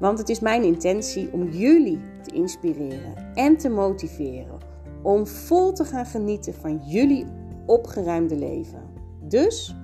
Want 0.00 0.18
het 0.18 0.28
is 0.28 0.40
mijn 0.40 0.62
intentie 0.62 1.32
om 1.32 1.48
jullie 1.48 2.00
te 2.22 2.34
inspireren 2.34 3.32
en 3.34 3.56
te 3.56 3.68
motiveren 3.68 4.58
om 5.02 5.26
vol 5.26 5.72
te 5.72 5.84
gaan 5.84 6.06
genieten 6.06 6.54
van 6.54 6.80
jullie 6.86 7.26
opgeruimde 7.66 8.36
leven. 8.36 8.92
Dus 9.22 9.74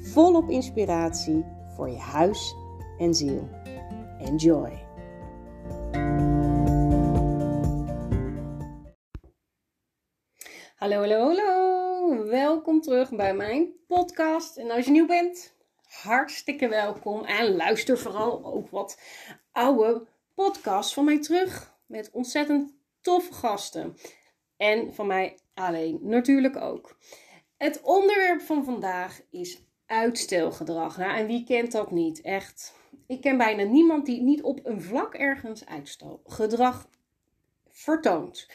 volop 0.00 0.50
inspiratie 0.50 1.44
voor 1.76 1.90
je 1.90 1.98
huis 1.98 2.54
en 2.98 3.14
ziel. 3.14 3.48
Enjoy! 4.18 4.86
Hallo, 10.76 10.96
hallo, 10.96 11.18
hallo. 11.18 12.24
Welkom 12.24 12.80
terug 12.80 13.10
bij 13.10 13.34
mijn 13.34 13.68
podcast. 13.86 14.56
En 14.56 14.70
als 14.70 14.84
je 14.84 14.90
nieuw 14.90 15.06
bent, 15.06 15.56
hartstikke 15.88 16.68
welkom. 16.68 17.24
En 17.24 17.56
luister 17.56 17.98
vooral 17.98 18.44
ook 18.44 18.70
wat 18.70 18.98
oude 19.58 20.06
podcasts 20.34 20.94
van 20.94 21.04
mij 21.04 21.20
terug. 21.20 21.76
Met 21.86 22.10
ontzettend 22.12 22.72
toffe 23.00 23.32
gasten. 23.32 23.96
En 24.56 24.94
van 24.94 25.06
mij 25.06 25.38
alleen 25.54 25.98
natuurlijk 26.02 26.56
ook. 26.56 26.98
Het 27.56 27.80
onderwerp 27.82 28.40
van 28.40 28.64
vandaag 28.64 29.20
is 29.30 29.62
uitstelgedrag. 29.86 30.96
Nou, 30.96 31.18
en 31.18 31.26
wie 31.26 31.44
kent 31.44 31.72
dat 31.72 31.90
niet? 31.90 32.20
Echt. 32.20 32.74
Ik 33.06 33.20
ken 33.20 33.36
bijna 33.36 33.62
niemand 33.62 34.06
die 34.06 34.22
niet 34.22 34.42
op 34.42 34.60
een 34.62 34.82
vlak 34.82 35.14
ergens 35.14 35.66
uitstelgedrag 35.66 36.88
vertoont. 37.70 38.48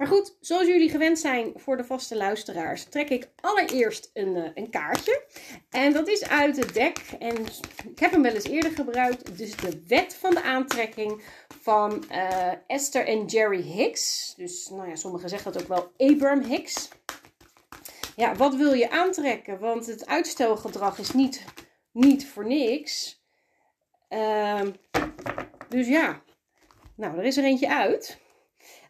Maar 0.00 0.08
goed, 0.08 0.36
zoals 0.40 0.66
jullie 0.66 0.90
gewend 0.90 1.18
zijn 1.18 1.52
voor 1.56 1.76
de 1.76 1.84
vaste 1.84 2.16
luisteraars, 2.16 2.84
trek 2.84 3.08
ik 3.08 3.28
allereerst 3.40 4.10
een, 4.12 4.36
uh, 4.36 4.48
een 4.54 4.70
kaartje. 4.70 5.24
En 5.70 5.92
dat 5.92 6.08
is 6.08 6.28
uit 6.28 6.56
het 6.56 6.74
dek. 6.74 6.98
En 7.18 7.36
ik 7.90 7.98
heb 7.98 8.10
hem 8.10 8.22
wel 8.22 8.34
eens 8.34 8.44
eerder 8.44 8.70
gebruikt. 8.70 9.38
Dus 9.38 9.56
de 9.56 9.82
wet 9.86 10.14
van 10.14 10.34
de 10.34 10.42
aantrekking 10.42 11.22
van 11.62 12.04
uh, 12.10 12.52
Esther 12.66 13.06
en 13.06 13.24
Jerry 13.24 13.62
Hicks. 13.62 14.34
Dus 14.36 14.68
nou 14.68 14.88
ja, 14.88 14.96
sommigen 14.96 15.28
zeggen 15.28 15.52
dat 15.52 15.62
ook 15.62 15.68
wel 15.68 15.92
Abram 15.96 16.42
Hicks. 16.42 16.88
Ja, 18.16 18.34
wat 18.34 18.54
wil 18.54 18.72
je 18.72 18.90
aantrekken? 18.90 19.58
Want 19.58 19.86
het 19.86 20.06
uitstelgedrag 20.06 20.98
is 20.98 21.12
niet, 21.12 21.44
niet 21.92 22.26
voor 22.26 22.46
niks. 22.46 23.22
Uh, 24.08 24.62
dus 25.68 25.88
ja, 25.88 26.22
nou, 26.96 27.18
er 27.18 27.24
is 27.24 27.36
er 27.36 27.44
eentje 27.44 27.68
uit. 27.68 28.18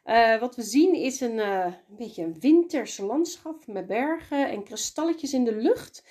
Uh, 0.05 0.41
wat 0.41 0.57
we 0.57 0.63
zien 0.63 0.95
is 0.95 1.21
een, 1.21 1.37
uh, 1.37 1.65
een 1.65 1.97
beetje 1.97 2.23
een 2.23 2.41
winters 2.41 2.99
landschap 2.99 3.67
met 3.67 3.87
bergen 3.87 4.51
en 4.51 4.65
kristalletjes 4.65 5.33
in 5.33 5.45
de 5.45 5.57
lucht. 5.57 6.05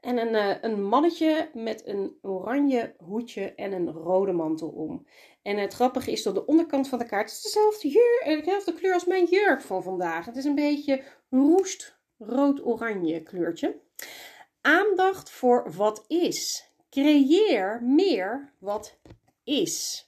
En 0.00 0.18
een, 0.18 0.34
uh, 0.34 0.56
een 0.60 0.84
mannetje 0.84 1.50
met 1.54 1.86
een 1.86 2.18
oranje 2.22 2.94
hoedje 2.98 3.54
en 3.54 3.72
een 3.72 3.90
rode 3.90 4.32
mantel 4.32 4.68
om. 4.68 5.06
En 5.42 5.56
het 5.56 5.74
grappige 5.74 6.10
is 6.10 6.22
dat 6.22 6.34
de 6.34 6.46
onderkant 6.46 6.88
van 6.88 6.98
de 6.98 7.06
kaart 7.06 7.30
is 7.30 7.42
dezelfde, 7.42 7.88
dezelfde 8.24 8.74
kleur 8.74 8.92
als 8.94 9.04
mijn 9.04 9.24
jurk 9.24 9.60
van 9.60 9.82
vandaag. 9.82 10.26
Het 10.26 10.36
is 10.36 10.44
een 10.44 10.54
beetje 10.54 11.02
roest 11.30 11.98
rood-oranje 12.18 13.22
kleurtje. 13.22 13.80
Aandacht 14.60 15.30
voor 15.30 15.72
wat 15.76 16.04
is. 16.06 16.70
Creëer 16.90 17.82
meer 17.82 18.52
wat 18.58 18.98
is. 19.44 20.06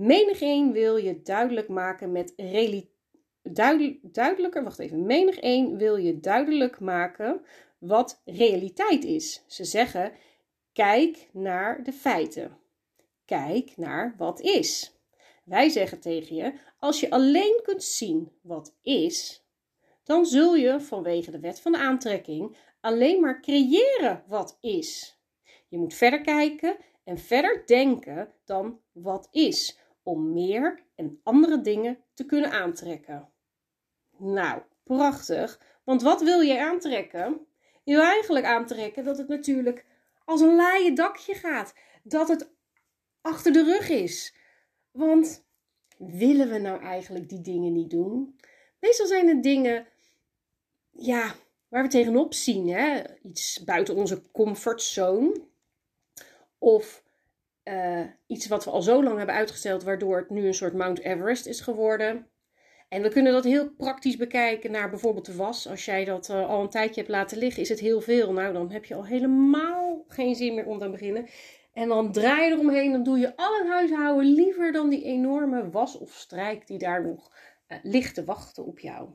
Menig 0.00 0.40
een 0.40 0.72
wil 0.72 0.96
je 0.96 1.22
duidelijk 1.22 1.68
maken 1.68 2.12
met 2.12 2.32
duidelijk, 3.42 3.98
duidelijker. 4.02 4.62
Wacht 4.62 4.78
even. 4.78 5.06
Menig 5.06 5.36
een 5.40 5.78
wil 5.78 5.96
je 5.96 6.20
duidelijk 6.20 6.80
maken 6.80 7.44
wat 7.78 8.22
realiteit 8.24 9.04
is. 9.04 9.44
Ze 9.46 9.64
zeggen: 9.64 10.12
kijk 10.72 11.28
naar 11.32 11.82
de 11.82 11.92
feiten. 11.92 12.58
Kijk 13.24 13.76
naar 13.76 14.14
wat 14.16 14.40
is. 14.40 14.98
Wij 15.44 15.68
zeggen 15.68 16.00
tegen 16.00 16.36
je: 16.36 16.52
als 16.78 17.00
je 17.00 17.10
alleen 17.10 17.60
kunt 17.62 17.82
zien 17.82 18.32
wat 18.42 18.76
is, 18.82 19.44
dan 20.04 20.26
zul 20.26 20.54
je 20.54 20.80
vanwege 20.80 21.30
de 21.30 21.40
wet 21.40 21.60
van 21.60 21.72
de 21.72 21.78
aantrekking 21.78 22.56
alleen 22.80 23.20
maar 23.20 23.40
creëren 23.40 24.24
wat 24.26 24.58
is. 24.60 25.18
Je 25.68 25.78
moet 25.78 25.94
verder 25.94 26.20
kijken 26.20 26.76
en 27.04 27.18
verder 27.18 27.62
denken 27.66 28.32
dan 28.44 28.80
wat 28.92 29.28
is 29.30 29.78
om 30.02 30.32
meer 30.32 30.82
en 30.94 31.20
andere 31.22 31.60
dingen 31.60 31.98
te 32.14 32.26
kunnen 32.26 32.50
aantrekken. 32.50 33.28
Nou, 34.18 34.62
prachtig. 34.82 35.60
Want 35.84 36.02
wat 36.02 36.22
wil 36.22 36.40
je 36.40 36.60
aantrekken? 36.60 37.46
Je 37.84 37.94
wil 37.94 38.04
eigenlijk 38.04 38.44
aantrekken 38.44 39.04
dat 39.04 39.18
het 39.18 39.28
natuurlijk 39.28 39.86
als 40.24 40.40
een 40.40 40.54
laaie 40.54 40.92
dakje 40.92 41.34
gaat. 41.34 41.74
Dat 42.02 42.28
het 42.28 42.50
achter 43.20 43.52
de 43.52 43.64
rug 43.64 43.88
is. 43.88 44.34
Want 44.90 45.46
willen 45.98 46.48
we 46.48 46.58
nou 46.58 46.80
eigenlijk 46.82 47.28
die 47.28 47.40
dingen 47.40 47.72
niet 47.72 47.90
doen? 47.90 48.36
Meestal 48.80 49.06
zijn 49.06 49.28
het 49.28 49.42
dingen, 49.42 49.86
ja, 50.90 51.34
waar 51.68 51.82
we 51.82 51.88
tegenop 51.88 52.34
zien. 52.34 52.68
Hè? 52.68 53.02
Iets 53.22 53.64
buiten 53.64 53.94
onze 53.94 54.30
comfortzone. 54.30 55.48
Of 56.58 57.04
uh, 57.70 58.00
iets 58.26 58.46
wat 58.46 58.64
we 58.64 58.70
al 58.70 58.82
zo 58.82 59.02
lang 59.02 59.16
hebben 59.16 59.34
uitgesteld, 59.34 59.82
waardoor 59.82 60.16
het 60.16 60.30
nu 60.30 60.46
een 60.46 60.54
soort 60.54 60.74
Mount 60.74 61.00
Everest 61.00 61.46
is 61.46 61.60
geworden. 61.60 62.26
En 62.88 63.02
we 63.02 63.08
kunnen 63.08 63.32
dat 63.32 63.44
heel 63.44 63.70
praktisch 63.70 64.16
bekijken 64.16 64.70
naar 64.70 64.90
bijvoorbeeld 64.90 65.26
de 65.26 65.36
was. 65.36 65.68
Als 65.68 65.84
jij 65.84 66.04
dat 66.04 66.28
uh, 66.28 66.48
al 66.48 66.62
een 66.62 66.68
tijdje 66.68 67.00
hebt 67.00 67.12
laten 67.12 67.38
liggen, 67.38 67.62
is 67.62 67.68
het 67.68 67.80
heel 67.80 68.00
veel. 68.00 68.32
Nou, 68.32 68.52
dan 68.52 68.70
heb 68.70 68.84
je 68.84 68.94
al 68.94 69.06
helemaal 69.06 70.04
geen 70.08 70.34
zin 70.34 70.54
meer 70.54 70.66
om 70.66 70.78
te 70.78 70.90
beginnen. 70.90 71.26
En 71.72 71.88
dan 71.88 72.12
draai 72.12 72.44
je 72.44 72.52
eromheen, 72.52 72.92
dan 72.92 73.02
doe 73.02 73.18
je 73.18 73.36
al 73.36 73.58
het 73.58 73.68
huishouden 73.68 74.32
liever 74.32 74.72
dan 74.72 74.88
die 74.88 75.04
enorme 75.04 75.70
was 75.70 75.98
of 75.98 76.12
strijk 76.12 76.66
die 76.66 76.78
daar 76.78 77.06
nog 77.06 77.32
uh, 77.68 77.78
ligt 77.82 78.14
te 78.14 78.24
wachten 78.24 78.64
op 78.64 78.78
jou. 78.78 79.08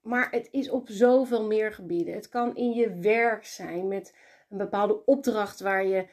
maar 0.00 0.30
het 0.30 0.48
is 0.50 0.70
op 0.70 0.88
zoveel 0.88 1.46
meer 1.46 1.72
gebieden. 1.72 2.14
Het 2.14 2.28
kan 2.28 2.56
in 2.56 2.72
je 2.72 2.94
werk 2.94 3.44
zijn 3.44 3.88
met 3.88 4.16
een 4.50 4.58
bepaalde 4.58 5.04
opdracht 5.04 5.60
waar 5.60 5.86
je 5.86 6.06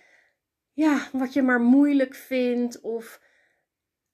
ja, 0.80 1.10
wat 1.12 1.34
je 1.34 1.42
maar 1.42 1.62
moeilijk 1.62 2.16
vindt. 2.16 2.82
Of 2.82 3.22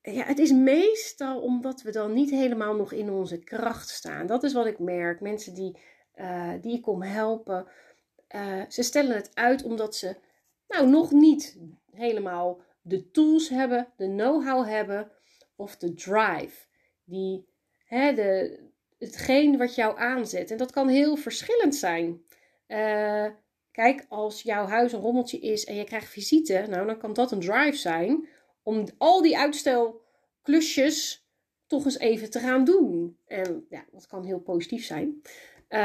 ja, 0.02 0.24
het 0.24 0.40
is 0.40 0.52
meestal 0.52 1.42
omdat 1.42 1.82
we 1.82 1.92
dan 1.92 2.14
niet 2.14 2.30
helemaal 2.30 2.76
nog 2.76 2.92
in 2.92 3.10
onze 3.10 3.38
kracht 3.38 3.90
staan. 3.90 4.28
Dat 4.28 4.44
is 4.44 4.54
wat 4.54 4.66
ik 4.66 4.80
merk. 4.80 5.22
Mensen 5.22 5.54
die, 5.54 5.78
uh, 6.16 6.54
die 6.62 6.76
ik 6.76 6.82
kom 6.82 7.02
helpen, 7.02 7.68
uh, 8.36 8.64
ze 8.70 8.84
stellen 8.84 9.16
het 9.16 9.32
uit 9.34 9.64
omdat 9.64 9.96
ze 9.96 10.16
nou 10.68 10.88
nog 10.88 11.12
niet 11.12 11.60
helemaal 11.92 12.62
de 12.82 13.12
tools 13.12 13.50
hebben, 13.50 13.88
de 13.98 14.08
know-how 14.08 14.68
hebben 14.68 15.12
of 15.56 15.78
de 15.78 15.94
drive. 15.94 16.68
Die, 17.04 17.48
hè, 17.86 18.14
de, 18.14 18.60
hetgeen 19.00 19.58
wat 19.58 19.76
jou 19.76 19.98
aanzet. 20.00 20.52
En 20.52 20.58
dat 20.58 20.72
kan 20.72 20.88
heel 20.88 21.16
verschillend 21.16 21.76
zijn. 21.76 22.22
Uh, 22.68 23.28
Kijk, 23.76 24.06
als 24.10 24.42
jouw 24.42 24.66
huis 24.66 24.94
een 24.94 25.00
rommeltje 25.00 25.40
is 25.40 25.66
en 25.66 25.76
je 25.76 25.84
krijgt 25.84 26.12
visite, 26.12 26.66
nou 26.70 26.86
dan 26.86 26.98
kan 26.98 27.14
dat 27.14 27.32
een 27.32 27.40
drive 27.40 27.78
zijn 27.78 28.28
om 28.64 28.86
al 28.98 29.22
die 29.22 29.38
uitstelklusjes 29.38 31.28
toch 31.68 31.86
eens 31.86 32.00
even 32.00 32.30
te 32.30 32.40
gaan 32.40 32.64
doen. 32.64 33.18
En 33.26 33.66
ja, 33.70 33.86
dat 33.92 34.08
kan 34.08 34.26
heel 34.26 34.40
positief 34.40 34.86
zijn. 34.86 35.22
Uh, 35.70 35.80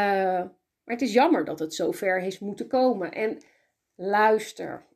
maar 0.85 0.97
het 0.97 1.03
is 1.03 1.13
jammer 1.13 1.45
dat 1.45 1.59
het 1.59 1.75
zo 1.75 1.91
ver 1.91 2.21
heeft 2.21 2.41
moeten 2.41 2.67
komen. 2.67 3.13
En 3.13 3.39
luister, 3.95 4.87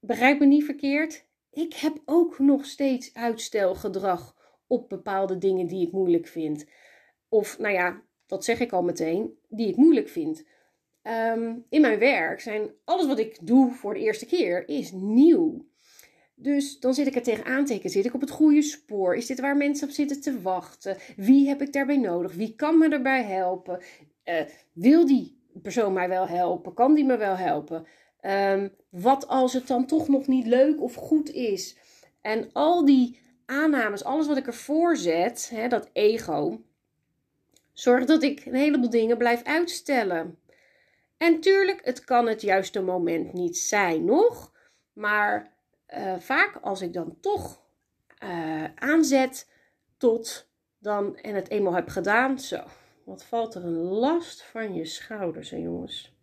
begrijp 0.00 0.38
me 0.38 0.46
niet 0.46 0.64
verkeerd. 0.64 1.26
Ik 1.50 1.74
heb 1.74 2.02
ook 2.04 2.38
nog 2.38 2.64
steeds 2.64 3.14
uitstelgedrag 3.14 4.36
op 4.66 4.88
bepaalde 4.88 5.38
dingen 5.38 5.66
die 5.66 5.86
ik 5.86 5.92
moeilijk 5.92 6.26
vind. 6.26 6.66
Of, 7.28 7.58
nou 7.58 7.74
ja, 7.74 8.02
dat 8.26 8.44
zeg 8.44 8.60
ik 8.60 8.72
al 8.72 8.82
meteen, 8.82 9.38
die 9.48 9.68
ik 9.68 9.76
moeilijk 9.76 10.08
vind. 10.08 10.44
Um, 11.02 11.64
in 11.68 11.80
mijn 11.80 11.98
werk 11.98 12.40
zijn 12.40 12.70
alles 12.84 13.06
wat 13.06 13.18
ik 13.18 13.38
doe 13.42 13.72
voor 13.72 13.94
de 13.94 14.00
eerste 14.00 14.26
keer 14.26 14.68
is 14.68 14.92
nieuw. 14.92 15.66
Dus 16.34 16.80
dan 16.80 16.94
zit 16.94 17.06
ik 17.06 17.14
er 17.14 17.22
tegenaan 17.22 17.64
te 17.64 17.80
Zit 17.84 18.04
ik 18.04 18.14
op 18.14 18.20
het 18.20 18.30
goede 18.30 18.62
spoor? 18.62 19.16
Is 19.16 19.26
dit 19.26 19.40
waar 19.40 19.56
mensen 19.56 19.88
op 19.88 19.94
zitten 19.94 20.20
te 20.20 20.40
wachten? 20.40 20.96
Wie 21.16 21.48
heb 21.48 21.62
ik 21.62 21.72
daarbij 21.72 21.96
nodig? 21.96 22.34
Wie 22.34 22.54
kan 22.54 22.78
me 22.78 22.88
erbij 22.88 23.22
helpen? 23.24 23.82
Uh, 24.24 24.40
wil 24.72 25.06
die 25.06 25.40
persoon 25.62 25.92
mij 25.92 26.08
wel 26.08 26.26
helpen? 26.28 26.74
Kan 26.74 26.94
die 26.94 27.04
me 27.04 27.16
wel 27.16 27.36
helpen? 27.36 27.86
Ehm, 28.20 28.68
wat 28.88 29.28
als 29.28 29.52
het 29.52 29.66
dan 29.66 29.86
toch 29.86 30.08
nog 30.08 30.26
niet 30.26 30.46
leuk 30.46 30.82
of 30.82 30.94
goed 30.94 31.30
is? 31.30 31.76
En 32.20 32.50
al 32.52 32.84
die 32.84 33.18
aannames, 33.46 34.04
alles 34.04 34.26
wat 34.26 34.36
ik 34.36 34.46
ervoor 34.46 34.96
zet, 34.96 35.50
hè, 35.54 35.68
dat 35.68 35.90
ego, 35.92 36.60
zorgt 37.72 38.08
dat 38.08 38.22
ik 38.22 38.46
een 38.46 38.54
heleboel 38.54 38.90
dingen 38.90 39.18
blijf 39.18 39.42
uitstellen. 39.42 40.36
En 41.22 41.40
tuurlijk, 41.40 41.84
het 41.84 42.04
kan 42.04 42.26
het 42.26 42.42
juiste 42.42 42.80
moment 42.80 43.32
niet 43.32 43.58
zijn 43.58 44.04
nog. 44.04 44.52
Maar 44.92 45.56
uh, 45.94 46.18
vaak 46.18 46.58
als 46.62 46.80
ik 46.80 46.92
dan 46.92 47.16
toch 47.20 47.62
uh, 48.24 48.64
aanzet 48.74 49.50
tot 49.96 50.50
dan 50.78 51.16
en 51.16 51.34
het 51.34 51.50
eenmaal 51.50 51.74
heb 51.74 51.88
gedaan, 51.88 52.38
zo, 52.38 52.62
wat 53.04 53.24
valt 53.24 53.54
er 53.54 53.64
een 53.64 53.82
last 53.82 54.42
van 54.42 54.74
je 54.74 54.84
schouders, 54.84 55.50
hè, 55.50 55.56
jongens. 55.56 56.16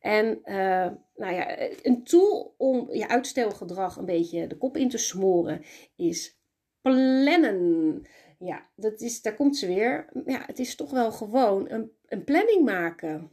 En 0.00 0.40
uh, 0.44 0.90
nou 1.16 1.34
ja, 1.34 1.58
een 1.82 2.04
tool 2.04 2.54
om 2.56 2.92
je 2.92 3.08
uitstelgedrag 3.08 3.96
een 3.96 4.04
beetje 4.04 4.46
de 4.46 4.56
kop 4.56 4.76
in 4.76 4.88
te 4.88 4.98
smoren 4.98 5.64
is 5.96 6.38
plannen. 6.80 8.06
Ja, 8.38 8.68
dat 8.76 9.00
is, 9.00 9.22
daar 9.22 9.34
komt 9.34 9.56
ze 9.56 9.66
weer. 9.66 10.08
Ja, 10.26 10.42
het 10.46 10.58
is 10.58 10.74
toch 10.74 10.90
wel 10.90 11.12
gewoon 11.12 11.70
een, 11.70 11.92
een 12.06 12.24
planning 12.24 12.64
maken. 12.64 13.32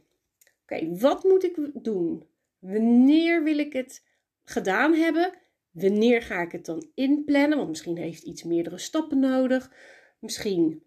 Oké, 0.70 0.96
wat 0.98 1.24
moet 1.24 1.44
ik 1.44 1.70
doen? 1.74 2.24
Wanneer 2.58 3.42
wil 3.42 3.58
ik 3.58 3.72
het 3.72 4.04
gedaan 4.44 4.94
hebben? 4.94 5.32
Wanneer 5.70 6.22
ga 6.22 6.40
ik 6.40 6.52
het 6.52 6.64
dan 6.64 6.90
inplannen? 6.94 7.56
Want 7.56 7.68
misschien 7.68 7.96
heeft 7.96 8.22
iets 8.22 8.42
meerdere 8.42 8.78
stappen 8.78 9.18
nodig. 9.18 9.72
Misschien 10.18 10.82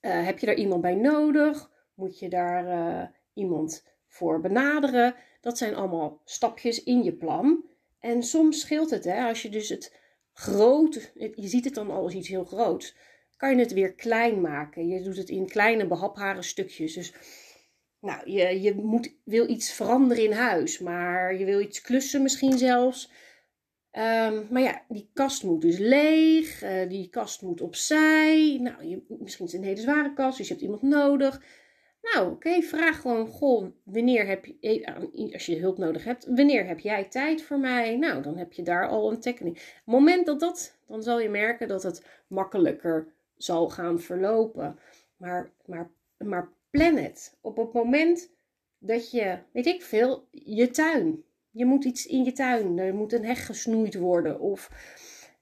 uh, 0.00 0.24
heb 0.24 0.38
je 0.38 0.46
daar 0.46 0.54
iemand 0.54 0.80
bij 0.80 0.94
nodig. 0.94 1.70
Moet 1.94 2.18
je 2.18 2.28
daar 2.28 2.66
uh, 2.66 3.08
iemand 3.34 3.84
voor 4.06 4.40
benaderen? 4.40 5.14
Dat 5.40 5.58
zijn 5.58 5.74
allemaal 5.74 6.20
stapjes 6.24 6.82
in 6.84 7.02
je 7.02 7.12
plan. 7.12 7.64
En 8.00 8.22
soms 8.22 8.60
scheelt 8.60 8.90
het, 8.90 9.04
hè, 9.04 9.28
als 9.28 9.42
je 9.42 9.48
dus 9.48 9.68
het 9.68 9.96
groot, 10.32 11.12
je 11.14 11.48
ziet 11.48 11.64
het 11.64 11.74
dan 11.74 11.90
al 11.90 12.02
als 12.02 12.14
iets 12.14 12.28
heel 12.28 12.44
groots, 12.44 12.96
kan 13.36 13.50
je 13.50 13.56
het 13.56 13.72
weer 13.72 13.94
klein 13.94 14.40
maken. 14.40 14.88
Je 14.88 15.02
doet 15.02 15.16
het 15.16 15.28
in 15.28 15.48
kleine 15.48 15.86
behaphare 15.86 16.42
stukjes. 16.42 16.94
Dus 16.94 17.12
nou, 18.00 18.30
je, 18.30 18.60
je 18.60 18.74
moet, 18.74 19.14
wil 19.24 19.48
iets 19.48 19.72
veranderen 19.72 20.24
in 20.24 20.32
huis, 20.32 20.78
maar 20.78 21.34
je 21.38 21.44
wil 21.44 21.60
iets 21.60 21.80
klussen 21.80 22.22
misschien 22.22 22.58
zelfs. 22.58 23.10
Um, 23.92 24.46
maar 24.50 24.62
ja, 24.62 24.82
die 24.88 25.10
kast 25.12 25.42
moet 25.42 25.60
dus 25.60 25.78
leeg, 25.78 26.62
uh, 26.62 26.88
die 26.88 27.08
kast 27.08 27.42
moet 27.42 27.60
opzij. 27.60 28.58
Nou, 28.60 28.84
je, 28.84 29.02
misschien 29.08 29.46
is 29.46 29.52
het 29.52 29.60
een 29.60 29.68
hele 29.68 29.80
zware 29.80 30.14
kast, 30.14 30.38
dus 30.38 30.46
je 30.46 30.52
hebt 30.52 30.64
iemand 30.64 30.82
nodig. 30.82 31.42
Nou, 32.02 32.30
oké, 32.30 32.62
vraag 32.62 33.00
gewoon, 33.00 33.26
goh, 33.26 33.66
wanneer 33.84 34.26
heb 34.26 34.44
je, 34.44 34.58
eh, 34.60 35.32
als 35.32 35.46
je 35.46 35.58
hulp 35.58 35.78
nodig 35.78 36.04
hebt, 36.04 36.24
wanneer 36.26 36.66
heb 36.66 36.78
jij 36.78 37.04
tijd 37.04 37.42
voor 37.42 37.58
mij? 37.58 37.96
Nou, 37.96 38.22
dan 38.22 38.36
heb 38.36 38.52
je 38.52 38.62
daar 38.62 38.88
al 38.88 39.10
een 39.10 39.20
tekening. 39.20 39.56
Het 39.56 39.82
moment 39.84 40.26
dat 40.26 40.40
dat, 40.40 40.78
dan 40.86 41.02
zal 41.02 41.20
je 41.20 41.28
merken 41.28 41.68
dat 41.68 41.82
het 41.82 42.06
makkelijker 42.26 43.12
zal 43.36 43.68
gaan 43.68 44.00
verlopen. 44.00 44.78
Maar, 45.16 45.50
maar, 45.66 45.90
maar 46.18 46.48
plan 46.70 46.96
het. 46.96 47.38
Op 47.40 47.56
het 47.56 47.72
moment 47.72 48.30
dat 48.78 49.10
je, 49.10 49.38
weet 49.52 49.66
ik 49.66 49.82
veel, 49.82 50.28
je 50.30 50.70
tuin. 50.70 51.24
Je 51.50 51.64
moet 51.64 51.84
iets 51.84 52.06
in 52.06 52.24
je 52.24 52.32
tuin. 52.32 52.78
Er 52.78 52.94
moet 52.94 53.12
een 53.12 53.24
heg 53.24 53.46
gesnoeid 53.46 53.94
worden. 53.94 54.40
Of 54.40 54.70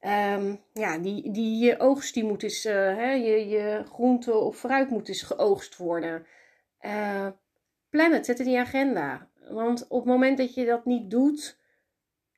um, 0.01 0.61
ja, 0.73 0.99
die, 0.99 1.31
die 1.31 1.79
oogst 1.79 2.15
die 2.15 2.25
moet 2.25 2.43
eens, 2.43 2.67
uh, 2.67 2.73
hè, 2.75 3.11
je, 3.11 3.49
je 3.49 3.85
groente 3.93 4.35
of 4.35 4.59
fruit 4.59 4.91
moet 4.91 5.09
eens 5.09 5.23
geoogst 5.23 5.77
worden. 5.77 6.27
Uh, 6.81 7.29
plan 7.91 8.13
het, 8.13 8.27
zet 8.27 8.39
het 8.39 8.47
in 8.47 8.53
je 8.53 8.59
agenda. 8.59 9.29
Want 9.51 9.87
op 9.89 9.99
het 9.99 10.09
moment 10.09 10.39
dat 10.39 10.55
je 10.55 10.65
dat 10.65 10.85
niet 10.85 11.11
doet, 11.11 11.59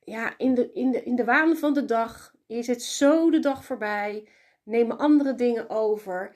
ja, 0.03 0.37
in 0.37 0.53
de, 0.53 0.71
in 0.73 0.91
de, 0.91 1.03
in 1.03 1.15
de 1.15 1.23
waan 1.23 1.57
van 1.57 1.73
de 1.73 1.85
dag 1.85 2.35
is 2.47 2.67
het 2.67 2.83
zo 2.83 3.29
de 3.29 3.39
dag 3.39 3.65
voorbij. 3.65 4.27
Nemen 4.63 4.97
andere 4.97 5.35
dingen 5.35 5.69
over. 5.69 6.35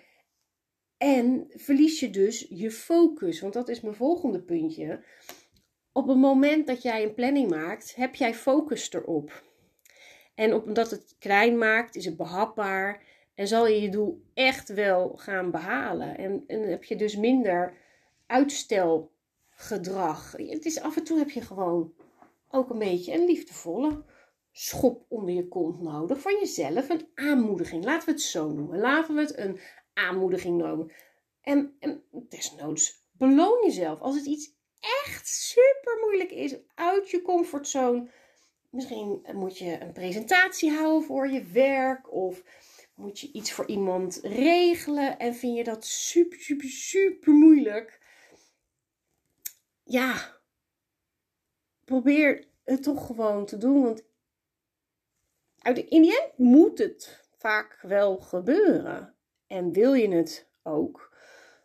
En 1.04 1.48
verlies 1.56 2.00
je 2.00 2.10
dus 2.10 2.46
je 2.50 2.72
focus. 2.72 3.42
Want 3.42 3.54
dat 3.54 3.70
is 3.70 3.82
mijn 3.82 3.96
volgende 3.96 4.42
puntje. 4.42 5.04
Op 5.92 6.08
het 6.08 6.18
moment 6.18 6.68
dat 6.68 6.82
jij 6.82 7.04
een 7.04 7.14
planning 7.14 7.50
maakt, 7.50 7.96
heb 7.96 8.16
jij 8.16 8.34
focus 8.34 8.94
erop. 8.94 9.44
En 10.36 10.54
omdat 10.54 10.92
het 10.92 11.16
klein 11.20 11.58
maakt, 11.58 11.96
is 11.96 12.06
het 12.06 12.18
behapbaar. 12.18 13.04
En 13.36 13.48
zal 13.48 13.68
je 13.68 13.82
je 13.82 13.90
doel 13.90 14.24
echt 14.34 14.74
wel 14.74 15.14
gaan 15.16 15.52
behalen. 15.52 16.18
En, 16.18 16.44
en 16.48 16.70
heb 16.70 16.84
je 16.84 16.96
dus 16.96 17.16
minder 17.16 17.74
uitstelgedrag. 18.26 20.32
Het 20.32 20.66
is 20.66 20.82
af 20.82 20.98
en 20.98 21.04
toe 21.04 21.18
heb 21.18 21.30
je 21.30 21.42
gewoon 21.42 21.94
ook 22.50 22.70
een 22.70 22.80
beetje 22.80 23.14
een 23.14 23.26
liefdevolle 23.26 24.04
schop 24.52 25.06
onder 25.08 25.34
je 25.34 25.48
kont 25.48 25.82
nodig 25.82 26.22
van 26.22 26.38
jezelf. 26.40 26.90
Een 26.90 27.08
aanmoediging. 27.16 27.84
Laten 27.84 28.06
we 28.06 28.12
het 28.12 28.22
zo 28.22 28.52
noemen. 28.52 28.80
Laten 28.80 29.16
we 29.16 29.22
het 29.22 29.38
een 29.38 29.60
aanmoediging 29.94 30.58
noemen. 30.58 30.92
En, 31.42 31.76
en 31.80 32.04
desnoods 32.12 33.06
beloon 33.12 33.64
jezelf. 33.66 34.00
Als 34.00 34.16
het 34.16 34.26
iets 34.26 34.56
echt 34.80 35.28
super 35.28 35.98
moeilijk 36.02 36.32
is, 36.32 36.56
uit 36.76 37.10
je 37.10 37.22
comfortzone. 37.22 38.10
Misschien 38.70 39.26
moet 39.34 39.58
je 39.58 39.82
een 39.82 39.94
presentatie 39.94 40.72
houden 40.72 41.04
voor 41.04 41.28
je 41.28 41.44
werk. 41.44 42.14
Of 42.14 42.44
moet 42.96 43.20
je 43.20 43.32
iets 43.32 43.52
voor 43.52 43.68
iemand 43.68 44.20
regelen. 44.24 45.20
En 45.20 45.36
vind 45.36 45.58
je 45.58 45.64
dat 45.64 45.86
super, 45.86 46.40
super, 46.40 46.70
super 46.70 47.34
moeilijk 47.34 48.02
ja, 49.84 50.38
probeer 51.86 52.48
het 52.64 52.84
toch 52.84 53.06
gewoon 53.06 53.46
te 53.46 53.58
doen. 53.58 53.82
Want 53.84 54.04
in 55.78 56.02
die 56.02 56.22
end 56.22 56.38
moet 56.38 56.78
het 56.78 57.28
vaak 57.38 57.80
wel 57.82 58.18
gebeuren. 58.18 59.13
En 59.54 59.72
wil 59.72 59.94
je 59.94 60.10
het 60.10 60.48
ook. 60.64 61.12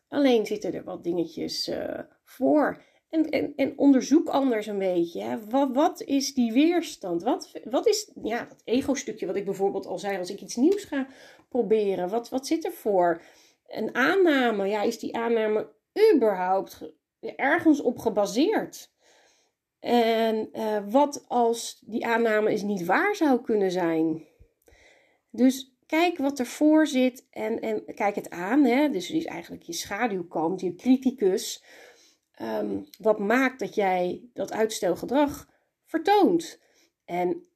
Alleen 0.08 0.46
zitten 0.46 0.74
er 0.74 0.84
wat 0.84 1.04
dingetjes 1.04 1.68
uh, 1.68 1.98
voor. 2.24 2.82
En, 3.10 3.30
en, 3.30 3.52
en, 3.56 3.78
onderzoek 3.78 4.28
anders 4.28 4.66
een 4.66 4.78
beetje. 4.78 5.22
Hè. 5.22 5.44
Wat, 5.44 5.74
wat 5.74 6.02
is 6.02 6.34
die 6.34 6.52
weerstand? 6.52 7.22
Wat, 7.22 7.52
wat 7.64 7.86
is 7.86 8.10
ja, 8.22 8.44
dat 8.44 8.62
ego-stukje 8.64 9.26
wat 9.26 9.36
ik 9.36 9.44
bijvoorbeeld 9.44 9.86
al 9.86 9.98
zei 9.98 10.18
als 10.18 10.30
ik 10.30 10.40
iets 10.40 10.56
nieuws 10.56 10.84
ga 10.84 11.06
proberen? 11.48 12.08
Wat, 12.08 12.28
wat 12.28 12.46
zit 12.46 12.64
er 12.64 12.72
voor? 12.72 13.22
Een 13.66 13.94
aanname. 13.94 14.66
Ja, 14.66 14.82
is 14.82 14.98
die 14.98 15.16
aanname 15.16 15.72
überhaupt 16.14 16.92
ergens 17.20 17.80
op 17.80 17.98
gebaseerd. 17.98 18.90
En 19.80 20.48
uh, 20.52 20.78
wat 20.88 21.24
als 21.28 21.82
die 21.86 22.06
aanname 22.06 22.52
is 22.52 22.62
niet 22.62 22.84
waar 22.84 23.14
zou 23.14 23.40
kunnen 23.40 23.70
zijn? 23.70 24.26
Dus 25.30 25.77
kijk 25.88 26.18
wat 26.18 26.38
ervoor 26.38 26.86
zit 26.86 27.26
en, 27.30 27.60
en 27.60 27.94
kijk 27.94 28.14
het 28.14 28.30
aan. 28.30 28.64
Hè? 28.64 28.90
Dus 28.90 29.10
is 29.10 29.24
eigenlijk 29.24 29.62
je 29.62 29.72
schaduwkant, 29.72 30.60
je 30.60 30.74
criticus. 30.74 31.64
Um, 32.40 32.84
wat 32.98 33.18
maakt 33.18 33.58
dat 33.58 33.74
jij 33.74 34.28
dat 34.32 34.52
uitstelgedrag 34.52 35.48
vertoont? 35.84 36.60
En 37.04 37.46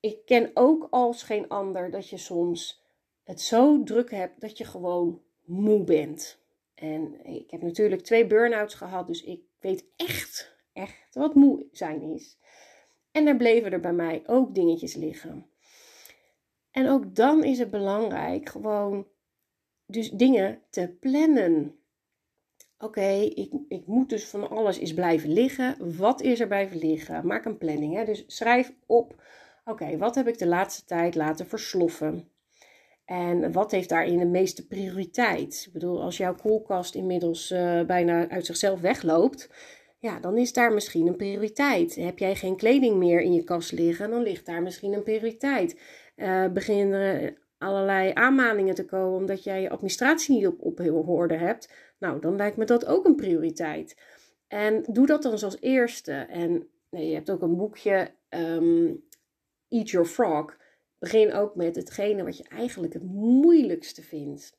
ik 0.00 0.24
ken 0.24 0.50
ook 0.54 0.86
als 0.90 1.22
geen 1.22 1.48
ander 1.48 1.90
dat 1.90 2.08
je 2.08 2.16
soms 2.16 2.84
het 3.24 3.40
zo 3.40 3.82
druk 3.82 4.10
hebt 4.10 4.40
dat 4.40 4.58
je 4.58 4.64
gewoon 4.64 5.22
moe 5.44 5.84
bent. 5.84 6.38
En 6.74 7.24
ik 7.24 7.50
heb 7.50 7.62
natuurlijk 7.62 8.02
twee 8.02 8.26
burn-outs 8.26 8.74
gehad, 8.74 9.06
dus 9.06 9.22
ik 9.22 9.40
weet 9.60 9.84
echt, 9.96 10.56
echt 10.72 11.14
wat 11.14 11.34
moe 11.34 11.66
zijn 11.72 12.02
is. 12.02 12.38
En 13.12 13.24
daar 13.24 13.36
bleven 13.36 13.72
er 13.72 13.80
bij 13.80 13.92
mij 13.92 14.22
ook 14.26 14.54
dingetjes 14.54 14.94
liggen. 14.94 15.46
En 16.76 16.88
ook 16.88 17.14
dan 17.14 17.44
is 17.44 17.58
het 17.58 17.70
belangrijk 17.70 18.48
gewoon 18.48 19.06
dus 19.86 20.10
dingen 20.10 20.62
te 20.70 20.96
plannen. 21.00 21.78
Oké, 22.78 23.10
ik, 23.10 23.52
ik 23.68 23.86
moet 23.86 24.08
dus 24.08 24.24
van 24.24 24.50
alles 24.50 24.78
eens 24.78 24.94
blijven 24.94 25.32
liggen. 25.32 25.96
Wat 25.96 26.20
is 26.20 26.40
er 26.40 26.46
blijven 26.46 26.78
liggen? 26.78 27.26
Maak 27.26 27.44
een 27.44 27.58
planning. 27.58 27.94
Hè? 27.94 28.04
Dus 28.04 28.24
schrijf 28.26 28.72
op. 28.86 29.22
Oké, 29.64 29.96
wat 29.96 30.14
heb 30.14 30.28
ik 30.28 30.38
de 30.38 30.46
laatste 30.46 30.84
tijd 30.84 31.14
laten 31.14 31.46
versloffen? 31.46 32.30
En 33.04 33.52
wat 33.52 33.70
heeft 33.70 33.88
daarin 33.88 34.18
de 34.18 34.26
meeste 34.26 34.66
prioriteit? 34.66 35.64
Ik 35.66 35.72
bedoel, 35.72 36.02
als 36.02 36.16
jouw 36.16 36.34
koelkast 36.34 36.94
inmiddels 36.94 37.50
uh, 37.50 37.82
bijna 37.82 38.28
uit 38.28 38.46
zichzelf 38.46 38.80
wegloopt, 38.80 39.50
ja, 40.06 40.20
dan 40.20 40.38
is 40.38 40.52
daar 40.52 40.72
misschien 40.72 41.06
een 41.06 41.16
prioriteit. 41.16 41.94
Heb 41.94 42.18
jij 42.18 42.34
geen 42.34 42.56
kleding 42.56 42.96
meer 42.96 43.20
in 43.20 43.32
je 43.32 43.44
kast 43.44 43.72
liggen, 43.72 44.10
dan 44.10 44.22
ligt 44.22 44.46
daar 44.46 44.62
misschien 44.62 44.92
een 44.92 45.02
prioriteit. 45.02 45.80
Uh, 46.16 46.48
beginnen 46.48 47.00
er 47.00 47.38
allerlei 47.58 48.10
aanmaningen 48.14 48.74
te 48.74 48.84
komen 48.84 49.18
omdat 49.18 49.44
jij 49.44 49.62
je 49.62 49.70
administratie 49.70 50.34
niet 50.34 50.46
op, 50.46 50.60
op 50.60 51.08
orde 51.08 51.36
hebt, 51.36 51.72
nou, 51.98 52.20
dan 52.20 52.36
lijkt 52.36 52.56
me 52.56 52.64
dat 52.64 52.86
ook 52.86 53.04
een 53.04 53.16
prioriteit. 53.16 53.96
En 54.48 54.84
doe 54.88 55.06
dat 55.06 55.22
dan 55.22 55.32
als 55.32 55.60
eerste. 55.60 56.12
En 56.12 56.68
nee, 56.90 57.08
je 57.08 57.14
hebt 57.14 57.30
ook 57.30 57.42
een 57.42 57.56
boekje, 57.56 58.10
um, 58.28 59.04
Eat 59.68 59.90
Your 59.90 60.06
Frog. 60.06 60.56
Begin 60.98 61.32
ook 61.32 61.54
met 61.54 61.76
hetgene 61.76 62.24
wat 62.24 62.36
je 62.36 62.44
eigenlijk 62.48 62.92
het 62.92 63.04
moeilijkste 63.12 64.02
vindt. 64.02 64.58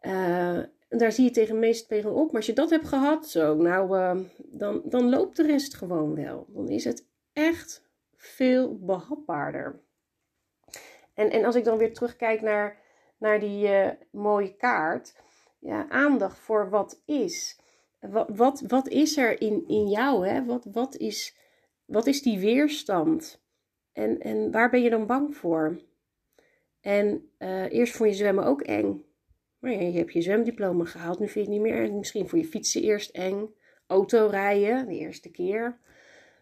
Uh, 0.00 0.62
En 0.92 0.98
daar 0.98 1.12
zie 1.12 1.24
je 1.24 1.30
tegen 1.30 1.58
meest 1.58 1.88
tegen 1.88 2.14
op. 2.14 2.26
Maar 2.26 2.36
als 2.36 2.46
je 2.46 2.52
dat 2.52 2.70
hebt 2.70 2.88
gehad, 2.88 3.28
zo, 3.28 3.54
nou, 3.54 3.98
uh, 3.98 4.18
dan, 4.36 4.82
dan 4.84 5.08
loopt 5.08 5.36
de 5.36 5.42
rest 5.42 5.74
gewoon 5.74 6.14
wel. 6.14 6.46
Dan 6.48 6.68
is 6.68 6.84
het 6.84 7.06
echt 7.32 7.88
veel 8.16 8.78
behapbaarder. 8.78 9.80
En, 11.14 11.30
en 11.30 11.44
als 11.44 11.54
ik 11.54 11.64
dan 11.64 11.78
weer 11.78 11.94
terugkijk 11.94 12.40
naar, 12.40 12.78
naar 13.18 13.40
die 13.40 13.68
uh, 13.68 13.88
mooie 14.10 14.56
kaart, 14.56 15.14
ja, 15.58 15.88
aandacht 15.88 16.38
voor 16.38 16.70
wat 16.70 17.02
is. 17.04 17.60
Wat, 18.00 18.28
wat, 18.36 18.60
wat 18.60 18.88
is 18.88 19.16
er 19.16 19.40
in, 19.40 19.64
in 19.68 19.88
jou? 19.88 20.28
Hè? 20.28 20.44
Wat, 20.44 20.66
wat, 20.72 20.96
is, 20.96 21.36
wat 21.84 22.06
is 22.06 22.22
die 22.22 22.38
weerstand? 22.38 23.42
En, 23.92 24.20
en 24.20 24.50
waar 24.50 24.70
ben 24.70 24.82
je 24.82 24.90
dan 24.90 25.06
bang 25.06 25.36
voor? 25.36 25.80
En 26.80 27.30
uh, 27.38 27.72
eerst 27.72 27.96
vond 27.96 28.10
je 28.10 28.16
zwemmen 28.16 28.44
ook 28.44 28.62
eng. 28.62 29.04
Maar 29.62 29.72
je 29.72 29.98
hebt 29.98 30.12
je 30.12 30.22
zwemdiploma 30.22 30.84
gehaald, 30.84 31.18
nu 31.18 31.28
vind 31.28 31.46
je 31.46 31.52
het 31.52 31.62
niet 31.62 31.72
meer. 31.72 31.92
Misschien 31.92 32.28
voor 32.28 32.38
je 32.38 32.44
fietsen 32.44 32.82
eerst 32.82 33.10
eng. 33.10 33.54
Autorijden, 33.86 34.86
de 34.86 34.98
eerste 34.98 35.30
keer. 35.30 35.78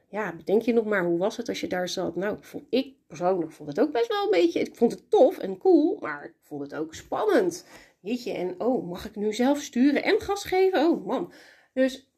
Ja, 0.09 0.37
bedenk 0.37 0.63
je 0.63 0.73
nog 0.73 0.85
maar, 0.85 1.05
hoe 1.05 1.19
was 1.19 1.37
het 1.37 1.49
als 1.49 1.61
je 1.61 1.67
daar 1.67 1.89
zat? 1.89 2.17
Nou, 2.17 2.37
ik, 2.37 2.45
vond, 2.45 2.65
ik 2.71 2.95
persoonlijk 3.07 3.53
vond 3.53 3.69
het 3.69 3.81
ook 3.81 3.93
best 3.93 4.09
wel 4.09 4.25
een 4.25 4.31
beetje... 4.31 4.61
Ik 4.61 4.77
vond 4.77 4.93
het 4.93 5.11
tof 5.11 5.39
en 5.39 5.59
cool, 5.59 5.99
maar 6.01 6.25
ik 6.25 6.35
vond 6.43 6.63
het 6.63 6.75
ook 6.75 6.95
spannend. 6.95 7.67
Jeetje, 8.01 8.33
en 8.33 8.61
oh, 8.61 8.89
mag 8.89 9.05
ik 9.05 9.17
nu 9.17 9.33
zelf 9.33 9.61
sturen 9.61 10.03
en 10.03 10.21
gas 10.21 10.45
geven? 10.45 10.89
Oh 10.89 11.07
man. 11.07 11.33
Dus, 11.73 12.11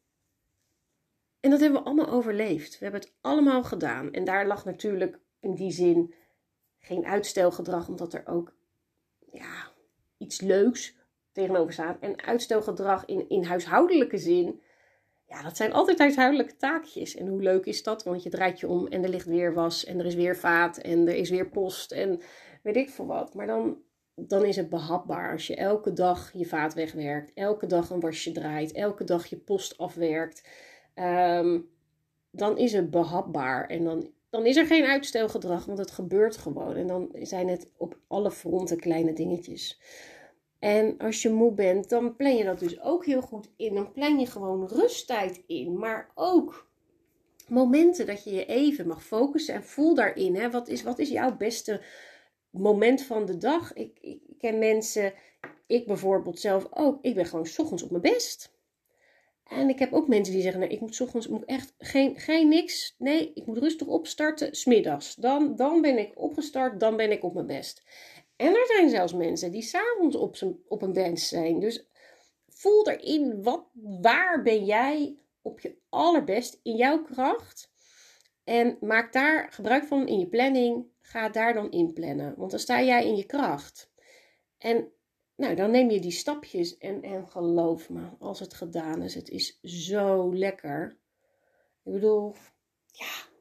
en 1.39 1.49
dat 1.49 1.59
hebben 1.59 1.79
we 1.79 1.85
allemaal 1.85 2.09
overleefd. 2.09 2.79
We 2.79 2.83
hebben 2.83 3.01
het 3.01 3.13
allemaal 3.21 3.63
gedaan. 3.63 4.11
En 4.11 4.23
daar 4.23 4.47
lag 4.47 4.65
natuurlijk 4.65 5.19
in 5.39 5.55
die 5.55 5.71
zin 5.71 6.13
geen 6.79 7.05
uitstelgedrag, 7.05 7.87
omdat 7.87 8.13
er 8.13 8.27
ook 8.27 8.53
ja, 9.31 9.71
iets 10.23 10.41
leuks 10.41 10.95
tegenover 11.31 11.73
staat. 11.73 11.97
En 11.99 12.23
uitstelgedrag 12.23 13.05
in, 13.05 13.29
in 13.29 13.43
huishoudelijke 13.43 14.17
zin, 14.17 14.61
ja, 15.25 15.41
dat 15.41 15.57
zijn 15.57 15.73
altijd 15.73 15.99
huishoudelijke 15.99 16.57
taakjes. 16.57 17.15
En 17.15 17.27
hoe 17.27 17.41
leuk 17.41 17.65
is 17.65 17.83
dat? 17.83 18.03
Want 18.03 18.23
je 18.23 18.29
draait 18.29 18.59
je 18.59 18.67
om 18.67 18.87
en 18.87 19.03
er 19.03 19.09
ligt 19.09 19.25
weer 19.25 19.53
was 19.53 19.85
en 19.85 19.99
er 19.99 20.05
is 20.05 20.15
weer 20.15 20.37
vaat 20.37 20.77
en 20.77 21.07
er 21.07 21.15
is 21.15 21.29
weer 21.29 21.49
post 21.49 21.91
en 21.91 22.21
weet 22.63 22.75
ik 22.75 22.89
veel 22.89 23.05
wat. 23.05 23.33
Maar 23.33 23.47
dan, 23.47 23.77
dan 24.15 24.45
is 24.45 24.55
het 24.55 24.69
behapbaar 24.69 25.31
als 25.31 25.47
je 25.47 25.55
elke 25.55 25.93
dag 25.93 26.31
je 26.33 26.45
vaat 26.45 26.73
wegwerkt, 26.73 27.31
elke 27.33 27.65
dag 27.65 27.89
een 27.89 27.99
wasje 27.99 28.31
draait, 28.31 28.71
elke 28.71 29.03
dag 29.03 29.25
je 29.25 29.37
post 29.37 29.77
afwerkt. 29.77 30.47
Ehm, 30.93 31.59
dan 32.31 32.57
is 32.57 32.73
het 32.73 32.89
behapbaar 32.89 33.67
en 33.67 33.83
dan 33.83 34.11
dan 34.33 34.45
is 34.45 34.57
er 34.57 34.65
geen 34.65 34.85
uitstelgedrag, 34.85 35.65
want 35.65 35.77
het 35.77 35.91
gebeurt 35.91 36.37
gewoon. 36.37 36.75
En 36.75 36.87
dan 36.87 37.09
zijn 37.21 37.47
het 37.47 37.71
op 37.77 37.97
alle 38.07 38.31
fronten 38.31 38.79
kleine 38.79 39.13
dingetjes. 39.13 39.79
En 40.63 40.97
als 40.97 41.21
je 41.21 41.29
moe 41.29 41.53
bent, 41.53 41.89
dan 41.89 42.15
plan 42.15 42.35
je 42.35 42.43
dat 42.43 42.59
dus 42.59 42.81
ook 42.81 43.05
heel 43.05 43.21
goed 43.21 43.49
in. 43.55 43.75
Dan 43.75 43.91
plan 43.91 44.19
je 44.19 44.25
gewoon 44.25 44.67
rusttijd 44.67 45.43
in, 45.47 45.77
maar 45.77 46.11
ook 46.15 46.67
momenten 47.47 48.05
dat 48.05 48.23
je 48.23 48.33
je 48.33 48.45
even 48.45 48.87
mag 48.87 49.03
focussen 49.03 49.53
en 49.53 49.63
voel 49.63 49.95
daarin. 49.95 50.35
Hè, 50.35 50.49
wat, 50.51 50.67
is, 50.67 50.83
wat 50.83 50.99
is 50.99 51.09
jouw 51.09 51.37
beste 51.37 51.81
moment 52.49 53.01
van 53.01 53.25
de 53.25 53.37
dag? 53.37 53.73
Ik, 53.73 53.97
ik 54.01 54.19
ken 54.37 54.59
mensen, 54.59 55.13
ik 55.67 55.85
bijvoorbeeld 55.85 56.39
zelf 56.39 56.67
ook, 56.69 56.97
ik 57.01 57.15
ben 57.15 57.25
gewoon 57.25 57.45
s 57.45 57.59
ochtends 57.59 57.83
op 57.83 57.89
mijn 57.89 58.01
best. 58.01 58.51
En 59.43 59.69
ik 59.69 59.79
heb 59.79 59.93
ook 59.93 60.07
mensen 60.07 60.33
die 60.33 60.43
zeggen, 60.43 60.59
nee, 60.59 60.69
ik 60.69 60.79
moet 60.79 61.01
ochtends 61.01 61.27
moet 61.27 61.45
echt 61.45 61.73
geen, 61.77 62.19
geen 62.19 62.47
niks. 62.47 62.95
Nee, 62.97 63.31
ik 63.33 63.45
moet 63.45 63.57
rustig 63.57 63.87
opstarten, 63.87 64.55
smiddags. 64.55 65.15
Dan, 65.15 65.55
dan 65.55 65.81
ben 65.81 65.97
ik 65.97 66.11
opgestart, 66.15 66.79
dan 66.79 66.95
ben 66.95 67.11
ik 67.11 67.23
op 67.23 67.33
mijn 67.33 67.47
best. 67.47 67.83
En 68.43 68.55
er 68.55 68.65
zijn 68.65 68.89
zelfs 68.89 69.13
mensen 69.13 69.51
die 69.51 69.61
s'avonds 69.61 70.15
op, 70.15 70.35
op 70.67 70.81
een 70.81 70.93
best 70.93 71.27
zijn. 71.27 71.59
Dus 71.59 71.85
voel 72.47 72.89
erin, 72.89 73.43
wat, 73.43 73.65
waar 74.01 74.41
ben 74.41 74.65
jij 74.65 75.17
op 75.41 75.59
je 75.59 75.77
allerbest 75.89 76.59
in 76.63 76.75
jouw 76.75 77.03
kracht? 77.03 77.71
En 78.43 78.77
maak 78.81 79.13
daar 79.13 79.51
gebruik 79.51 79.83
van 79.83 80.07
in 80.07 80.19
je 80.19 80.27
planning. 80.27 80.85
Ga 81.01 81.29
daar 81.29 81.53
dan 81.53 81.71
in 81.71 81.93
plannen. 81.93 82.33
Want 82.37 82.51
dan 82.51 82.59
sta 82.59 82.81
jij 82.81 83.05
in 83.05 83.15
je 83.15 83.25
kracht. 83.25 83.91
En 84.57 84.91
nou, 85.35 85.55
dan 85.55 85.71
neem 85.71 85.89
je 85.89 85.99
die 85.99 86.11
stapjes 86.11 86.77
en, 86.77 87.01
en 87.01 87.27
geloof 87.27 87.89
me, 87.89 88.09
als 88.19 88.39
het 88.39 88.53
gedaan 88.53 89.01
is, 89.01 89.15
het 89.15 89.29
is 89.29 89.59
zo 89.61 90.35
lekker. 90.35 90.97
Ik 91.83 91.91
bedoel, 91.93 92.35
ja, 92.91 93.32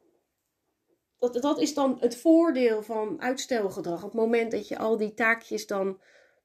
dat, 1.31 1.43
dat 1.43 1.59
is 1.59 1.75
dan 1.75 1.97
het 2.01 2.17
voordeel 2.17 2.83
van 2.83 3.21
uitstelgedrag. 3.21 4.05
Op 4.05 4.11
het 4.11 4.21
moment 4.21 4.51
dat 4.51 4.69
je 4.69 4.79
al 4.79 4.97
die 4.97 5.15
taakjes 5.15 5.67
dan 5.67 6.01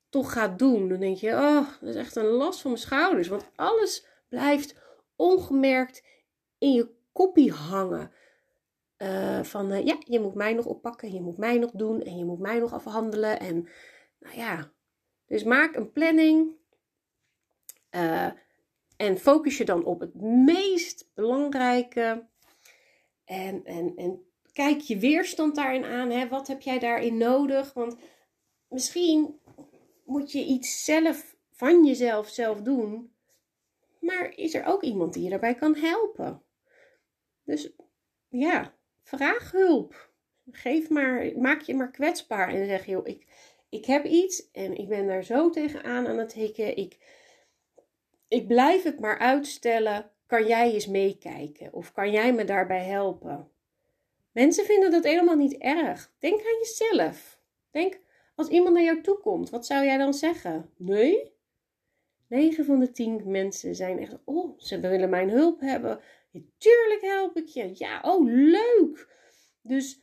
toch 0.10 0.34
gaat 0.34 0.60
doen, 0.60 0.90
dan 0.90 1.00
denk 1.00 1.18
je, 1.18 1.32
oh, 1.32 1.68
dat 1.80 1.90
is 1.90 1.96
echt 1.96 2.16
een 2.16 2.26
last 2.26 2.62
van 2.62 2.72
mijn 2.72 2.84
schouders. 2.84 3.28
Want 3.28 3.50
alles 3.56 4.06
blijft 4.30 4.76
ongemerkt 5.16 6.04
in 6.58 6.72
je 6.72 6.90
koppie 7.12 7.52
hangen. 7.52 8.12
Uh, 8.98 9.44
van, 9.44 9.72
uh, 9.72 9.86
ja, 9.86 9.98
je 10.00 10.20
moet 10.20 10.36
mij 10.36 10.54
nog 10.54 10.66
oppakken, 10.66 11.14
je 11.14 11.22
moet 11.22 11.38
mij 11.38 11.58
nog 11.58 11.72
doen 11.72 12.02
en 12.02 12.18
je 12.18 12.26
moet 12.26 12.40
mij 12.40 12.60
nog 12.60 12.74
afhandelen. 12.74 13.40
En 13.40 13.70
nou 14.20 14.38
ja, 14.38 14.72
dus 15.26 15.44
maak 15.44 15.76
een 15.76 15.92
planning 15.92 16.56
uh, 17.92 18.32
en 18.98 19.18
focus 19.18 19.58
je 19.58 19.66
dan 19.66 19.86
op 19.86 20.00
het 20.00 20.16
meest 20.22 21.12
belangrijke. 21.14 22.28
En, 23.26 23.66
en, 23.66 23.94
en 23.96 24.27
kijk 24.58 24.80
je 24.80 24.98
weerstand 24.98 25.56
daarin 25.56 25.86
aan. 25.86 26.10
Hè? 26.10 26.28
Wat 26.28 26.48
heb 26.48 26.62
jij 26.62 26.80
daarin 26.80 27.18
nodig? 27.18 27.74
Want 27.74 27.98
misschien 28.68 29.40
moet 30.06 30.32
je 30.32 30.44
iets 30.44 30.84
zelf 30.84 31.36
van 31.52 31.86
jezelf 31.86 32.30
zelf 32.30 32.62
doen. 32.62 33.14
Maar 34.00 34.34
is 34.36 34.54
er 34.54 34.66
ook 34.66 34.84
iemand 34.84 35.14
die 35.14 35.24
je 35.24 35.30
daarbij 35.30 35.56
kan 35.56 35.76
helpen? 35.76 36.42
Dus 37.44 37.70
ja, 38.28 38.74
vraag 39.04 39.52
hulp. 39.52 40.10
Geef 40.52 40.90
maar, 40.90 41.32
maak 41.36 41.62
je 41.62 41.76
maar 41.76 41.92
kwetsbaar 41.92 42.50
en 42.50 42.66
zeg 42.66 42.86
joh, 42.86 43.08
ik, 43.08 43.26
ik 43.70 43.86
heb 43.86 44.06
iets 44.06 44.52
en 44.52 44.78
ik 44.78 44.88
ben 44.88 45.08
daar 45.08 45.24
zo 45.24 45.50
tegenaan 45.50 46.08
aan 46.08 46.18
het 46.18 46.34
hikken. 46.34 46.78
Ik, 46.78 46.98
ik 48.28 48.48
blijf 48.48 48.84
het 48.84 49.00
maar 49.00 49.18
uitstellen. 49.18 50.12
Kan 50.26 50.48
jij 50.48 50.74
eens 50.74 50.88
meekijken? 50.88 51.74
Of 51.74 51.92
kan 51.92 52.12
jij 52.12 52.34
me 52.34 52.44
daarbij 52.44 52.84
helpen? 52.84 53.52
Mensen 54.38 54.66
vinden 54.66 54.92
dat 54.92 55.04
helemaal 55.04 55.36
niet 55.36 55.58
erg. 55.58 56.14
Denk 56.20 56.40
aan 56.40 56.58
jezelf. 56.60 57.40
Denk, 57.72 58.00
als 58.36 58.48
iemand 58.48 58.74
naar 58.76 58.84
jou 58.84 59.02
toe 59.02 59.18
komt, 59.18 59.50
wat 59.50 59.66
zou 59.66 59.86
jij 59.86 59.98
dan 59.98 60.14
zeggen? 60.14 60.70
Nee? 60.76 61.36
9 62.28 62.66
van 62.66 62.80
de 62.80 62.92
10 62.92 63.22
mensen 63.26 63.76
zijn 63.76 64.00
echt, 64.00 64.18
oh, 64.24 64.60
ze 64.60 64.80
willen 64.80 65.10
mijn 65.10 65.30
hulp 65.30 65.60
hebben. 65.60 66.00
tuurlijk 66.58 67.02
help 67.02 67.38
ik 67.38 67.48
je. 67.48 67.72
Ja, 67.74 68.02
oh, 68.02 68.26
leuk. 68.26 69.10
Dus 69.62 70.02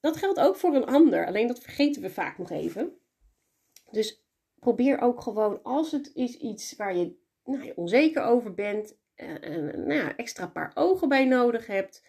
dat 0.00 0.16
geldt 0.16 0.40
ook 0.40 0.56
voor 0.56 0.74
een 0.74 0.86
ander. 0.86 1.26
Alleen 1.26 1.46
dat 1.46 1.60
vergeten 1.60 2.02
we 2.02 2.10
vaak 2.10 2.38
nog 2.38 2.50
even. 2.50 2.98
Dus 3.90 4.24
probeer 4.54 5.00
ook 5.00 5.20
gewoon, 5.20 5.62
als 5.62 5.92
het 5.92 6.10
is 6.14 6.36
iets 6.36 6.76
waar 6.76 6.96
je, 6.96 7.16
nou, 7.44 7.72
onzeker 7.74 8.22
over 8.22 8.54
bent, 8.54 8.96
en, 9.14 9.42
en 9.42 9.86
nou 9.86 10.00
ja, 10.00 10.16
extra 10.16 10.46
paar 10.46 10.72
ogen 10.74 11.08
bij 11.08 11.24
nodig 11.24 11.66
hebt, 11.66 12.02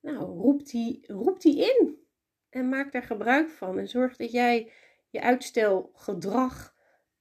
nou, 0.00 0.18
roep 0.18 0.66
die, 0.66 1.04
roep 1.06 1.40
die 1.40 1.58
in. 1.58 2.06
En 2.50 2.68
maak 2.68 2.92
daar 2.92 3.02
gebruik 3.02 3.50
van. 3.50 3.78
En 3.78 3.88
zorg 3.88 4.16
dat 4.16 4.30
jij 4.30 4.72
je 5.10 5.20
uitstelgedrag 5.20 6.74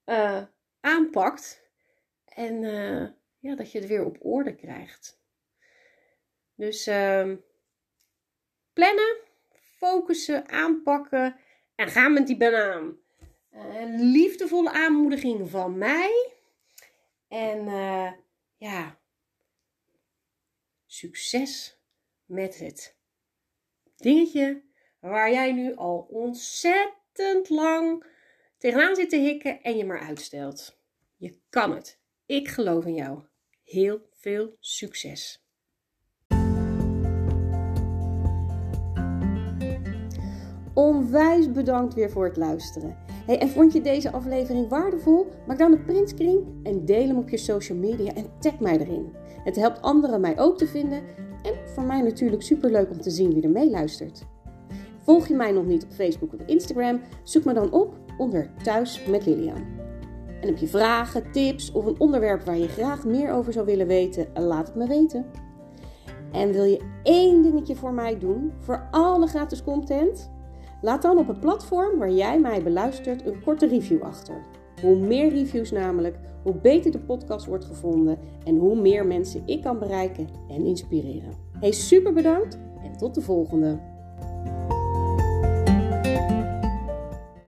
uh, 0.05 0.43
aanpakt. 0.79 1.61
En 2.25 2.63
uh, 2.63 3.07
ja, 3.39 3.55
dat 3.55 3.71
je 3.71 3.79
het 3.79 3.87
weer 3.87 4.05
op 4.05 4.17
orde 4.25 4.55
krijgt. 4.55 5.19
Dus 6.55 6.87
uh, 6.87 7.33
plannen, 8.73 9.17
focussen, 9.77 10.49
aanpakken 10.49 11.35
en 11.75 11.87
gaan 11.87 12.13
met 12.13 12.27
die 12.27 12.37
banaan. 12.37 12.97
Liefdevolle 13.97 14.71
aanmoediging 14.71 15.49
van 15.49 15.77
mij. 15.77 16.31
En 17.27 17.67
uh, 17.67 18.11
ja, 18.57 18.97
succes 20.85 21.76
met 22.27 22.57
het 22.59 22.95
dingetje 23.95 24.61
waar 24.99 25.31
jij 25.31 25.51
nu 25.51 25.75
al 25.75 26.07
ontzettend 26.09 27.49
lang 27.49 28.05
tegenaan 28.57 28.95
zit 28.95 29.09
te 29.09 29.17
hikken 29.17 29.61
en 29.61 29.77
je 29.77 29.85
maar 29.85 29.99
uitstelt. 29.99 30.79
Je 31.15 31.39
kan 31.49 31.75
het. 31.75 31.99
Ik 32.25 32.47
geloof 32.47 32.85
in 32.85 32.93
jou. 32.93 33.21
Heel 33.63 34.01
veel 34.11 34.55
succes. 34.59 35.45
Onwijs 40.73 41.51
bedankt 41.51 41.93
weer 41.93 42.09
voor 42.09 42.25
het 42.25 42.37
luisteren. 42.37 42.97
Hey, 43.25 43.39
en 43.39 43.49
vond 43.49 43.73
je 43.73 43.81
deze 43.81 44.11
aflevering 44.11 44.69
waardevol? 44.69 45.27
Maak 45.47 45.57
dan 45.57 45.71
een 45.71 45.85
printscreen 45.85 46.59
en 46.63 46.85
deel 46.85 47.07
hem 47.07 47.17
op 47.17 47.29
je 47.29 47.37
social 47.37 47.77
media 47.77 48.13
en 48.13 48.39
tag 48.39 48.59
mij 48.59 48.77
erin. 48.77 49.15
Het 49.43 49.55
helpt 49.55 49.81
anderen 49.81 50.21
mij 50.21 50.39
ook 50.39 50.57
te 50.57 50.67
vinden 50.67 51.03
en 51.43 51.53
voor 51.65 51.83
mij 51.83 52.01
natuurlijk 52.01 52.41
superleuk 52.41 52.89
om 52.89 53.01
te 53.01 53.09
zien 53.09 53.33
wie 53.33 53.43
er 53.43 53.49
meeluistert. 53.49 54.25
Volg 55.01 55.27
je 55.27 55.35
mij 55.35 55.51
nog 55.51 55.65
niet 55.65 55.83
op 55.83 55.91
Facebook 55.91 56.33
of 56.33 56.39
Instagram? 56.45 57.01
Zoek 57.23 57.45
me 57.45 57.53
dan 57.53 57.71
op 57.71 57.95
onder 58.17 58.49
Thuis 58.63 59.05
met 59.05 59.25
Lilian. 59.25 59.65
En 60.41 60.47
heb 60.47 60.57
je 60.57 60.67
vragen, 60.67 61.31
tips 61.31 61.71
of 61.71 61.85
een 61.85 61.99
onderwerp 61.99 62.43
waar 62.43 62.57
je 62.57 62.67
graag 62.67 63.05
meer 63.05 63.31
over 63.31 63.53
zou 63.53 63.65
willen 63.65 63.87
weten? 63.87 64.27
Laat 64.33 64.67
het 64.67 64.75
me 64.75 64.87
weten. 64.87 65.25
En 66.31 66.51
wil 66.51 66.63
je 66.63 66.81
één 67.03 67.41
dingetje 67.41 67.75
voor 67.75 67.93
mij 67.93 68.17
doen, 68.17 68.53
voor 68.59 68.87
alle 68.91 69.27
gratis 69.27 69.63
content? 69.63 70.31
Laat 70.81 71.01
dan 71.01 71.17
op 71.17 71.27
het 71.27 71.39
platform 71.39 71.97
waar 71.97 72.11
jij 72.11 72.39
mij 72.39 72.63
beluistert 72.63 73.25
een 73.25 73.43
korte 73.43 73.67
review 73.67 74.03
achter. 74.03 74.45
Hoe 74.81 74.95
meer 74.95 75.29
reviews 75.29 75.71
namelijk, 75.71 76.19
hoe 76.43 76.55
beter 76.55 76.91
de 76.91 76.99
podcast 76.99 77.45
wordt 77.45 77.65
gevonden 77.65 78.17
en 78.43 78.57
hoe 78.57 78.81
meer 78.81 79.05
mensen 79.05 79.41
ik 79.45 79.61
kan 79.61 79.79
bereiken 79.79 80.27
en 80.49 80.65
inspireren. 80.65 81.33
Hey, 81.59 81.71
super 81.71 82.13
bedankt 82.13 82.57
en 82.83 82.97
tot 82.97 83.15
de 83.15 83.21
volgende! 83.21 83.79